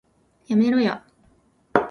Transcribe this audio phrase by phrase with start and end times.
[0.47, 1.05] やめろや